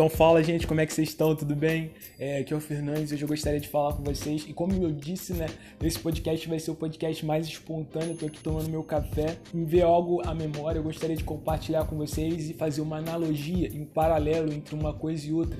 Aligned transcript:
Então 0.00 0.08
fala, 0.08 0.42
gente, 0.42 0.66
como 0.66 0.80
é 0.80 0.86
que 0.86 0.94
vocês 0.94 1.10
estão? 1.10 1.36
Tudo 1.36 1.54
bem? 1.54 1.90
É, 2.18 2.38
aqui 2.38 2.54
é 2.54 2.56
o 2.56 2.60
Fernandes, 2.60 3.12
hoje 3.12 3.20
eu 3.20 3.28
gostaria 3.28 3.60
de 3.60 3.68
falar 3.68 3.92
com 3.92 4.02
vocês. 4.02 4.46
E 4.48 4.52
como 4.54 4.72
eu 4.82 4.90
disse, 4.90 5.34
né, 5.34 5.44
esse 5.82 5.98
podcast 5.98 6.48
vai 6.48 6.58
ser 6.58 6.70
o 6.70 6.74
podcast 6.74 7.26
mais 7.26 7.46
espontâneo. 7.46 8.12
Eu 8.12 8.16
tô 8.16 8.24
aqui 8.24 8.40
tomando 8.40 8.70
meu 8.70 8.82
café. 8.82 9.36
Me 9.52 9.62
ver 9.66 9.82
algo 9.82 10.26
à 10.26 10.34
memória, 10.34 10.78
eu 10.78 10.82
gostaria 10.82 11.14
de 11.14 11.22
compartilhar 11.22 11.84
com 11.84 11.98
vocês 11.98 12.48
e 12.48 12.54
fazer 12.54 12.80
uma 12.80 12.96
analogia, 12.96 13.70
um 13.74 13.84
paralelo 13.84 14.50
entre 14.50 14.74
uma 14.74 14.94
coisa 14.94 15.28
e 15.28 15.34
outra. 15.34 15.58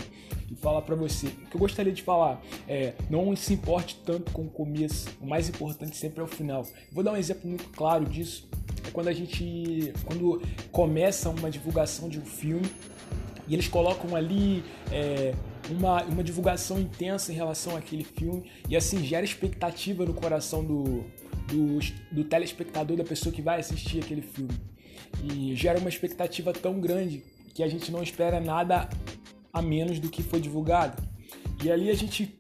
E 0.51 0.55
falar 0.57 0.81
para 0.81 0.97
você. 0.97 1.27
O 1.27 1.51
que 1.51 1.57
eu 1.57 1.61
gostaria 1.61 1.93
de 1.93 2.03
falar 2.03 2.41
é, 2.67 2.95
não 3.11 3.37
se 3.37 3.53
importe 3.53 4.01
tanto 4.07 4.33
com 4.33 4.45
o 4.45 4.51
começo. 4.51 5.11
O 5.21 5.27
mais 5.27 5.51
importante 5.51 5.99
sempre 5.99 6.21
é 6.21 6.23
o 6.23 6.27
final. 6.27 6.67
Vou 6.91 7.05
dar 7.05 7.13
um 7.13 7.17
exemplo 7.19 7.47
muito 7.47 7.69
claro 7.77 8.07
disso. 8.07 8.49
É 8.89 8.91
quando 8.91 9.09
a 9.09 9.13
gente, 9.13 9.93
quando 10.07 10.41
começa 10.73 11.29
uma 11.29 11.51
divulgação 11.51 12.09
de 12.09 12.19
um 12.19 12.25
filme 12.25 12.71
e 13.51 13.55
eles 13.55 13.67
colocam 13.67 14.15
ali 14.15 14.63
é, 14.93 15.35
uma, 15.69 16.05
uma 16.05 16.23
divulgação 16.23 16.79
intensa 16.79 17.33
em 17.33 17.35
relação 17.35 17.77
àquele 17.77 18.05
filme 18.05 18.49
e 18.69 18.77
assim 18.77 19.03
gera 19.03 19.25
expectativa 19.25 20.07
no 20.07 20.15
coração 20.15 20.65
do, 20.65 21.05
do, 21.49 21.81
do 22.13 22.23
telespectador, 22.23 22.97
da 22.97 23.03
pessoa 23.03 23.35
que 23.35 23.43
vai 23.43 23.59
assistir 23.59 23.99
aquele 23.99 24.23
filme. 24.23 24.55
E 25.25 25.57
gera 25.57 25.81
uma 25.81 25.89
expectativa 25.89 26.53
tão 26.53 26.81
grande 26.81 27.25
que 27.53 27.65
a 27.65 27.69
gente 27.69 27.91
não 27.91 28.01
espera 28.05 28.39
nada 28.39 28.89
a 29.53 29.61
menos 29.61 29.99
do 29.99 30.09
que 30.09 30.23
foi 30.23 30.41
divulgado. 30.41 31.03
E 31.65 31.73
ali 31.73 31.91
a 31.91 31.95
gente. 31.95 32.39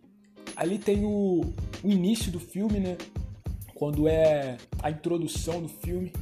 Ali 0.55 0.79
tem 0.79 1.05
o, 1.05 1.41
o 1.83 1.91
início 1.91 2.31
do 2.31 2.39
filme, 2.39 2.79
né? 2.79 2.97
Quando 3.75 4.07
é 4.07 4.57
a 4.81 4.93
introdução 4.93 5.61
do 5.61 5.69
filme. 5.69 6.13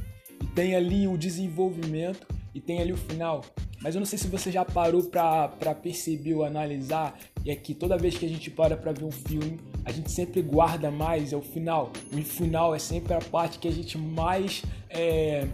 E 0.41 0.47
tem 0.47 0.75
ali 0.75 1.07
o 1.07 1.15
desenvolvimento 1.15 2.25
e 2.55 2.59
tem 2.59 2.81
ali 2.81 2.91
o 2.91 2.97
final. 2.97 3.45
Mas 3.81 3.95
eu 3.95 3.99
não 3.99 4.05
sei 4.05 4.19
se 4.19 4.27
você 4.27 4.51
já 4.51 4.65
parou 4.65 5.03
pra, 5.03 5.47
perceber 5.81 6.33
ou 6.35 6.43
analisar, 6.43 7.17
é 7.45 7.55
que 7.55 7.73
toda 7.73 7.97
vez 7.97 8.17
que 8.17 8.25
a 8.25 8.29
gente 8.29 8.51
para 8.51 8.75
pra 8.75 8.91
ver 8.91 9.05
um 9.05 9.11
filme, 9.11 9.59
a 9.85 9.91
gente 9.91 10.11
sempre 10.11 10.41
guarda 10.41 10.91
mais, 10.91 11.31
é 11.31 11.37
o 11.37 11.41
final. 11.41 11.91
O 12.11 12.17
final 12.17 12.75
é 12.75 12.79
sempre 12.79 13.13
a 13.13 13.19
parte 13.19 13.57
que 13.57 13.67
a 13.67 13.71
gente 13.71 13.97
mais 13.97 14.63
é, 14.89 15.47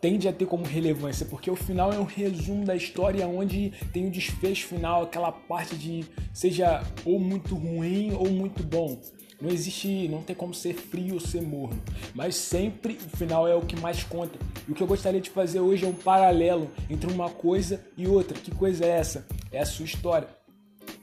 tende 0.00 0.28
a 0.28 0.32
ter 0.32 0.46
como 0.46 0.64
relevância, 0.64 1.24
porque 1.24 1.50
o 1.50 1.56
final 1.56 1.92
é 1.92 1.98
um 1.98 2.04
resumo 2.04 2.64
da 2.64 2.76
história 2.76 3.26
onde 3.26 3.72
tem 3.92 4.06
o 4.06 4.10
desfecho 4.10 4.66
final, 4.66 5.02
aquela 5.02 5.32
parte 5.32 5.76
de 5.76 6.04
seja 6.32 6.82
ou 7.04 7.18
muito 7.18 7.54
ruim 7.54 8.12
ou 8.12 8.30
muito 8.30 8.62
bom. 8.62 8.98
Não 9.40 9.50
existe, 9.50 10.08
não 10.08 10.22
tem 10.22 10.34
como 10.34 10.54
ser 10.54 10.74
frio 10.74 11.14
ou 11.14 11.20
ser 11.20 11.42
morno, 11.42 11.82
mas 12.14 12.36
sempre 12.36 12.98
o 13.12 13.16
final 13.16 13.48
é 13.48 13.54
o 13.54 13.60
que 13.62 13.78
mais 13.80 14.02
conta. 14.02 14.38
E 14.66 14.72
o 14.72 14.74
que 14.74 14.82
eu 14.82 14.86
gostaria 14.86 15.20
de 15.20 15.30
fazer 15.30 15.60
hoje 15.60 15.84
é 15.84 15.88
um 15.88 15.94
paralelo 15.94 16.70
entre 16.88 17.10
uma 17.12 17.30
coisa 17.30 17.84
e 17.96 18.06
outra. 18.06 18.38
Que 18.38 18.50
coisa 18.50 18.84
é 18.84 18.88
essa? 18.88 19.26
É 19.52 19.60
a 19.60 19.66
sua 19.66 19.84
história. 19.84 20.28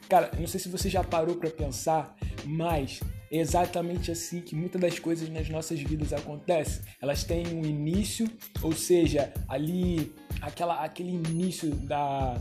Cara, 0.09 0.31
não 0.37 0.47
sei 0.47 0.59
se 0.59 0.67
você 0.67 0.89
já 0.89 1.03
parou 1.03 1.35
para 1.35 1.49
pensar, 1.49 2.15
mas 2.45 2.99
é 3.31 3.37
exatamente 3.37 4.11
assim 4.11 4.41
que 4.41 4.53
muitas 4.55 4.81
das 4.81 4.99
coisas 4.99 5.29
nas 5.29 5.47
nossas 5.47 5.79
vidas 5.79 6.11
acontecem. 6.11 6.83
Elas 7.01 7.23
têm 7.23 7.47
um 7.47 7.63
início, 7.63 8.29
ou 8.61 8.73
seja, 8.73 9.31
ali 9.47 10.11
aquela, 10.41 10.83
aquele 10.83 11.11
início 11.11 11.69
da 11.69 12.35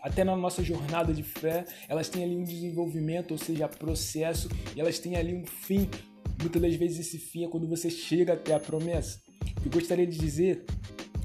até 0.00 0.24
na 0.24 0.34
nossa 0.34 0.64
jornada 0.64 1.14
de 1.14 1.22
fé, 1.22 1.64
elas 1.88 2.08
têm 2.08 2.24
ali 2.24 2.36
um 2.36 2.42
desenvolvimento, 2.42 3.30
ou 3.30 3.38
seja, 3.38 3.68
processo, 3.68 4.48
e 4.74 4.80
elas 4.80 4.98
têm 4.98 5.14
ali 5.14 5.32
um 5.32 5.46
fim. 5.46 5.88
Muitas 6.40 6.60
das 6.60 6.74
vezes 6.74 7.06
esse 7.06 7.18
fim 7.18 7.44
é 7.44 7.48
quando 7.48 7.68
você 7.68 7.88
chega 7.88 8.32
até 8.32 8.52
a 8.52 8.58
promessa. 8.58 9.20
Que 9.62 9.68
gostaria 9.68 10.06
de 10.06 10.18
dizer 10.18 10.64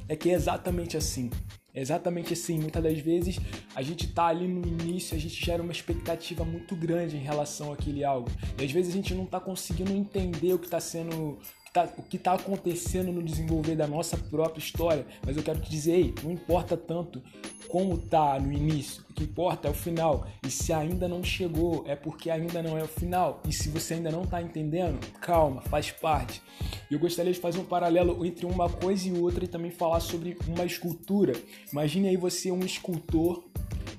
é 0.07 0.15
que 0.15 0.29
é 0.29 0.33
exatamente 0.33 0.95
assim. 0.95 1.29
É 1.73 1.81
exatamente 1.81 2.33
assim. 2.33 2.59
Muitas 2.59 2.81
das 2.81 2.99
vezes 2.99 3.39
a 3.75 3.81
gente 3.81 4.05
está 4.05 4.27
ali 4.27 4.47
no 4.47 4.65
início, 4.65 5.15
a 5.15 5.19
gente 5.19 5.43
gera 5.43 5.61
uma 5.61 5.71
expectativa 5.71 6.43
muito 6.43 6.75
grande 6.75 7.17
em 7.17 7.21
relação 7.21 7.71
àquele 7.71 8.03
algo. 8.03 8.29
E 8.59 8.65
às 8.65 8.71
vezes 8.71 8.91
a 8.91 8.95
gente 8.95 9.13
não 9.13 9.25
está 9.25 9.39
conseguindo 9.39 9.91
entender 9.91 10.53
o 10.53 10.59
que 10.59 10.65
está 10.65 10.79
sendo 10.79 11.39
tá, 11.71 11.87
o 11.97 12.01
que 12.01 12.17
está 12.17 12.33
acontecendo 12.33 13.11
no 13.11 13.21
desenvolver 13.21 13.75
da 13.75 13.85
nossa 13.85 14.17
própria 14.17 14.59
história, 14.59 15.05
mas 15.25 15.37
eu 15.37 15.43
quero 15.43 15.59
te 15.59 15.69
dizer, 15.69 15.91
ei, 15.91 16.15
não 16.23 16.31
importa 16.31 16.75
tanto 16.75 17.21
como 17.67 17.97
tá 17.97 18.39
no 18.39 18.51
início, 18.51 19.03
o 19.09 19.13
que 19.13 19.25
importa 19.25 19.67
é 19.67 19.71
o 19.71 19.73
final. 19.73 20.25
E 20.43 20.49
se 20.49 20.71
ainda 20.71 21.07
não 21.07 21.23
chegou, 21.23 21.83
é 21.85 21.95
porque 21.95 22.29
ainda 22.29 22.63
não 22.63 22.77
é 22.77 22.83
o 22.83 22.87
final. 22.87 23.41
E 23.47 23.51
se 23.51 23.69
você 23.69 23.95
ainda 23.95 24.09
não 24.09 24.23
está 24.23 24.41
entendendo, 24.41 24.99
calma, 25.19 25.61
faz 25.61 25.91
parte. 25.91 26.41
E 26.89 26.93
eu 26.93 26.99
gostaria 26.99 27.31
de 27.31 27.39
fazer 27.39 27.59
um 27.59 27.65
paralelo 27.65 28.25
entre 28.25 28.45
uma 28.45 28.69
coisa 28.69 29.07
e 29.07 29.11
outra 29.11 29.43
e 29.43 29.47
também 29.47 29.71
falar 29.71 29.99
sobre 29.99 30.37
uma 30.47 30.65
escultura. 30.65 31.33
Imagine 31.71 32.09
aí 32.09 32.17
você 32.17 32.51
um 32.51 32.63
escultor 32.63 33.43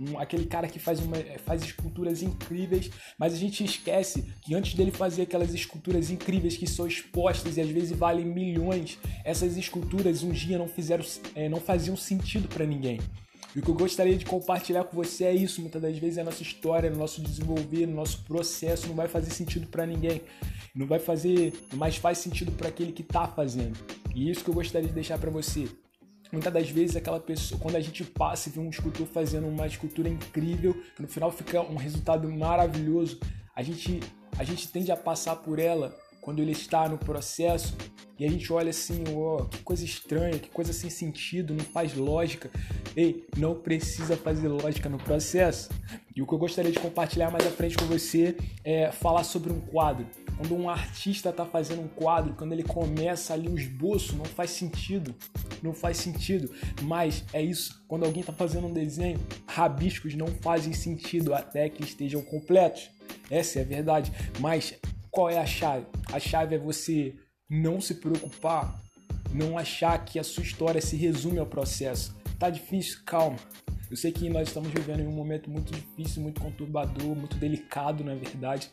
um, 0.01 0.19
aquele 0.19 0.47
cara 0.47 0.69
que 0.69 0.79
faz, 0.79 1.01
uma, 1.01 1.17
faz 1.45 1.63
esculturas 1.63 2.23
incríveis, 2.23 2.91
mas 3.19 3.35
a 3.35 3.37
gente 3.37 3.65
esquece 3.65 4.25
que 4.43 4.55
antes 4.55 4.75
dele 4.75 4.91
fazer 4.91 5.23
aquelas 5.23 5.53
esculturas 5.53 6.11
incríveis 6.11 6.57
que 6.57 6.67
são 6.67 6.87
expostas 6.87 7.57
e 7.57 7.61
às 7.61 7.69
vezes 7.69 7.97
valem 7.97 8.25
milhões, 8.25 8.99
essas 9.25 9.57
esculturas 9.57 10.23
um 10.23 10.31
dia 10.31 10.59
não 10.59 10.69
fizeram, 10.69 11.05
é, 11.35 11.49
não 11.49 11.61
faziam 11.61 11.97
sentido 11.97 12.49
para 12.49 12.65
ninguém. 12.65 13.01
E 13.59 13.61
o 13.61 13.63
que 13.65 13.71
eu 13.71 13.75
gostaria 13.75 14.17
de 14.17 14.25
compartilhar 14.25 14.85
com 14.85 14.95
você 14.95 15.25
é 15.25 15.35
isso. 15.35 15.61
Muitas 15.61 15.83
das 15.83 15.99
vezes 15.99 16.17
a 16.17 16.23
nossa 16.23 16.45
história, 16.45 16.89
no 16.89 16.97
nosso 16.97 17.21
desenvolver, 17.21 17.87
no 17.87 17.97
nosso 17.97 18.23
processo 18.23 18.87
não 18.87 18.95
vai 18.95 19.09
fazer 19.09 19.33
sentido 19.33 19.67
para 19.67 19.85
ninguém. 19.85 20.23
Não 20.73 20.87
vai 20.87 21.01
fazer, 21.01 21.53
mas 21.73 21.97
faz 21.97 22.19
sentido 22.19 22.53
para 22.53 22.69
aquele 22.69 22.93
que 22.93 23.03
está 23.03 23.27
fazendo. 23.27 23.77
E 24.15 24.31
isso 24.31 24.45
que 24.45 24.51
eu 24.51 24.55
gostaria 24.55 24.87
de 24.87 24.95
deixar 24.95 25.19
para 25.19 25.29
você. 25.29 25.67
Muitas 26.31 26.53
das 26.53 26.71
vezes 26.71 26.95
aquela 26.95 27.19
pessoa, 27.19 27.61
quando 27.61 27.75
a 27.75 27.81
gente 27.81 28.05
passa 28.05 28.49
e 28.49 28.53
vê 28.53 28.61
um 28.61 28.71
escultor 28.71 29.09
fazendo 29.09 29.49
uma 29.49 29.67
escultura 29.67 30.09
incrível, 30.09 30.73
que 30.95 31.03
no 31.03 31.09
final 31.09 31.33
fica 31.33 31.61
um 31.61 31.75
resultado 31.75 32.31
maravilhoso, 32.31 33.19
a 33.57 33.63
gente, 33.65 33.99
a 34.39 34.45
gente 34.45 34.69
tende 34.69 34.93
a 34.93 34.97
passar 34.97 35.35
por 35.35 35.59
ela 35.59 35.93
quando 36.21 36.39
ele 36.39 36.53
está 36.53 36.89
no 36.89 36.97
processo 36.97 37.77
e 38.19 38.25
a 38.25 38.29
gente 38.29 38.53
olha 38.53 38.71
assim, 38.71 39.05
ó, 39.15 39.37
oh, 39.37 39.45
que 39.45 39.59
coisa 39.59 39.85
estranha, 39.85 40.39
que 40.39 40.49
coisa 40.49 40.73
sem 40.73 40.91
sentido, 40.91 41.55
não 41.55 41.65
faz 41.65 41.95
lógica. 41.95 42.51
Ei, 42.97 43.25
não 43.37 43.55
precisa 43.55 44.17
fazer 44.17 44.49
lógica 44.49 44.89
no 44.89 44.99
processo. 44.99 45.69
E 46.17 46.21
o 46.21 46.27
que 46.27 46.33
eu 46.33 46.39
gostaria 46.39 46.73
de 46.73 46.81
compartilhar 46.81 47.31
mais 47.31 47.47
à 47.47 47.51
frente 47.51 47.77
com 47.77 47.85
você 47.85 48.37
é 48.65 48.91
falar 48.91 49.23
sobre 49.23 49.53
um 49.53 49.61
quadro. 49.61 50.05
Quando 50.37 50.57
um 50.57 50.69
artista 50.69 51.31
está 51.31 51.47
fazendo 51.47 51.83
um 51.83 51.87
quadro, 51.87 52.35
quando 52.35 52.53
ele 52.53 52.65
começa 52.65 53.35
ali 53.35 53.49
o 53.49 53.57
esboço, 53.57 54.17
não 54.17 54.25
faz 54.25 54.51
sentido. 54.51 55.15
Não 55.63 55.73
faz 55.73 55.99
sentido. 55.99 56.53
Mas 56.83 57.25
é 57.33 57.41
isso. 57.41 57.85
Quando 57.87 58.05
alguém 58.05 58.21
está 58.21 58.33
fazendo 58.33 58.67
um 58.67 58.73
desenho, 58.73 59.21
rabiscos 59.47 60.17
não 60.17 60.27
fazem 60.27 60.73
sentido 60.73 61.35
até 61.35 61.69
que 61.69 61.85
estejam 61.85 62.21
completos. 62.23 62.91
Essa 63.31 63.61
é 63.61 63.63
a 63.63 63.65
verdade. 63.65 64.13
Mas 64.41 64.75
qual 65.09 65.31
é 65.31 65.39
a 65.39 65.47
chave? 65.47 65.87
A 66.13 66.19
chave 66.19 66.57
é 66.57 66.59
você 66.59 67.15
não 67.49 67.81
se 67.81 67.95
preocupar, 67.95 68.81
não 69.33 69.57
achar 69.57 70.05
que 70.05 70.19
a 70.19 70.25
sua 70.25 70.43
história 70.43 70.81
se 70.81 70.97
resume 70.97 71.39
ao 71.39 71.47
processo. 71.47 72.17
Tá 72.39 72.51
difícil? 72.51 73.01
Calma. 73.05 73.39
Eu 73.91 73.97
sei 73.97 74.13
que 74.13 74.29
nós 74.29 74.49
estamos 74.49 74.71
vivendo 74.71 75.01
em 75.01 75.07
um 75.07 75.13
momento 75.13 75.51
muito 75.51 75.73
difícil, 75.73 76.23
muito 76.23 76.41
conturbador, 76.41 77.15
muito 77.15 77.37
delicado, 77.37 78.05
na 78.05 78.15
verdade. 78.15 78.69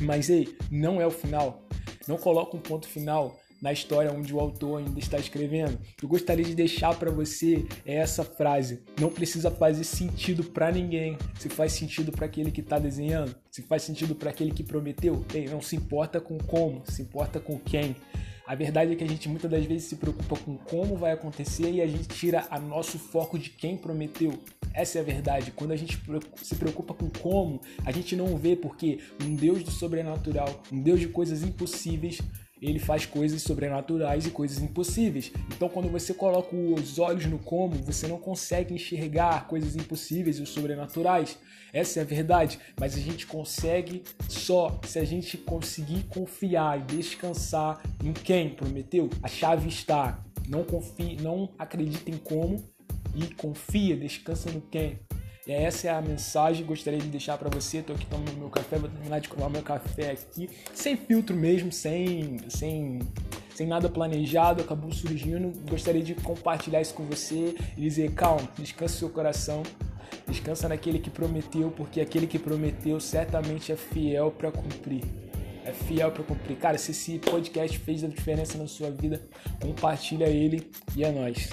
Mas 0.00 0.30
ei, 0.30 0.56
não 0.70 1.00
é 1.00 1.06
o 1.06 1.10
final. 1.10 1.62
Não 2.06 2.16
coloca 2.16 2.56
um 2.56 2.60
ponto 2.60 2.88
final 2.88 3.38
na 3.60 3.72
história 3.72 4.12
onde 4.12 4.32
o 4.32 4.40
autor 4.40 4.78
ainda 4.78 4.98
está 4.98 5.18
escrevendo. 5.18 5.78
Eu 6.02 6.08
gostaria 6.08 6.44
de 6.44 6.54
deixar 6.54 6.94
para 6.94 7.10
você 7.10 7.66
essa 7.84 8.24
frase: 8.24 8.82
não 9.00 9.10
precisa 9.10 9.50
fazer 9.50 9.84
sentido 9.84 10.44
para 10.44 10.70
ninguém. 10.70 11.16
Se 11.38 11.48
faz 11.48 11.72
sentido 11.72 12.12
para 12.12 12.26
aquele 12.26 12.50
que 12.50 12.60
está 12.60 12.78
desenhando, 12.78 13.34
se 13.50 13.62
faz 13.62 13.82
sentido 13.82 14.14
para 14.14 14.30
aquele 14.30 14.52
que 14.52 14.62
prometeu, 14.62 15.24
ei, 15.34 15.46
não 15.46 15.60
se 15.60 15.76
importa 15.76 16.20
com 16.20 16.38
como, 16.38 16.82
se 16.86 17.02
importa 17.02 17.40
com 17.40 17.58
quem. 17.58 17.96
A 18.48 18.54
verdade 18.54 18.92
é 18.92 18.96
que 18.96 19.04
a 19.04 19.06
gente 19.06 19.28
muitas 19.28 19.50
das 19.50 19.62
vezes 19.66 19.84
se 19.84 19.96
preocupa 19.96 20.34
com 20.38 20.56
como 20.56 20.96
vai 20.96 21.12
acontecer 21.12 21.70
e 21.70 21.82
a 21.82 21.86
gente 21.86 22.08
tira 22.08 22.46
a 22.48 22.58
nosso 22.58 22.98
foco 22.98 23.38
de 23.38 23.50
quem 23.50 23.76
prometeu. 23.76 24.32
Essa 24.72 24.96
é 24.96 25.00
a 25.02 25.04
verdade. 25.04 25.50
Quando 25.50 25.72
a 25.72 25.76
gente 25.76 26.00
se 26.42 26.54
preocupa 26.54 26.94
com 26.94 27.10
como, 27.10 27.60
a 27.84 27.92
gente 27.92 28.16
não 28.16 28.38
vê 28.38 28.56
porque 28.56 29.00
um 29.22 29.34
Deus 29.34 29.62
do 29.62 29.70
sobrenatural, 29.70 30.62
um 30.72 30.80
Deus 30.80 30.98
de 30.98 31.08
coisas 31.08 31.42
impossíveis, 31.42 32.20
ele 32.60 32.78
faz 32.78 33.06
coisas 33.06 33.42
sobrenaturais 33.42 34.26
e 34.26 34.30
coisas 34.30 34.58
impossíveis. 34.58 35.32
Então, 35.54 35.68
quando 35.68 35.88
você 35.88 36.12
coloca 36.12 36.54
os 36.54 36.98
olhos 36.98 37.26
no 37.26 37.38
como, 37.38 37.76
você 37.76 38.06
não 38.06 38.18
consegue 38.18 38.74
enxergar 38.74 39.46
coisas 39.46 39.76
impossíveis 39.76 40.38
e 40.38 40.46
sobrenaturais. 40.46 41.38
Essa 41.72 42.00
é 42.00 42.02
a 42.02 42.06
verdade. 42.06 42.58
Mas 42.78 42.94
a 42.94 43.00
gente 43.00 43.26
consegue 43.26 44.02
só 44.28 44.80
se 44.84 44.98
a 44.98 45.04
gente 45.04 45.36
conseguir 45.36 46.04
confiar 46.04 46.80
e 46.80 46.82
descansar 46.96 47.80
em 48.02 48.12
quem 48.12 48.50
prometeu. 48.50 49.08
A 49.22 49.28
chave 49.28 49.68
está. 49.68 50.24
Não 50.48 50.64
confie, 50.64 51.16
não 51.20 51.50
acredita 51.58 52.10
em 52.10 52.16
como 52.16 52.64
e 53.14 53.26
confia, 53.34 53.96
descansa 53.96 54.50
no 54.50 54.62
quem. 54.62 54.98
E 55.48 55.52
essa 55.52 55.88
é 55.88 55.90
a 55.90 56.02
mensagem 56.02 56.62
que 56.62 56.68
gostaria 56.68 57.00
de 57.00 57.08
deixar 57.08 57.38
para 57.38 57.48
você. 57.48 57.80
Tô 57.80 57.94
aqui 57.94 58.04
tomando 58.04 58.36
meu 58.36 58.50
café, 58.50 58.76
vou 58.76 58.90
terminar 58.90 59.18
de 59.18 59.30
tomar 59.30 59.48
meu 59.48 59.62
café 59.62 60.10
aqui, 60.10 60.50
sem 60.74 60.94
filtro 60.94 61.34
mesmo, 61.34 61.72
sem, 61.72 62.36
sem, 62.50 62.98
sem 63.54 63.66
nada 63.66 63.88
planejado, 63.88 64.60
acabou 64.60 64.92
surgindo. 64.92 65.50
Gostaria 65.66 66.02
de 66.02 66.14
compartilhar 66.14 66.82
isso 66.82 66.92
com 66.92 67.04
você 67.04 67.54
e 67.78 67.80
dizer: 67.80 68.12
calma, 68.12 68.46
descanse 68.58 68.98
seu 68.98 69.08
coração. 69.08 69.62
Descansa 70.26 70.68
naquele 70.68 70.98
que 70.98 71.08
prometeu, 71.08 71.70
porque 71.70 72.02
aquele 72.02 72.26
que 72.26 72.38
prometeu 72.38 73.00
certamente 73.00 73.72
é 73.72 73.76
fiel 73.76 74.30
para 74.30 74.52
cumprir. 74.52 75.02
É 75.64 75.72
fiel 75.72 76.12
para 76.12 76.24
cumprir. 76.24 76.58
Cara, 76.58 76.76
se 76.76 76.90
esse 76.90 77.18
podcast 77.18 77.78
fez 77.78 78.04
a 78.04 78.08
diferença 78.08 78.58
na 78.58 78.66
sua 78.66 78.90
vida, 78.90 79.26
compartilha 79.62 80.26
ele 80.26 80.70
e 80.94 81.04
é 81.04 81.10
nóis. 81.10 81.48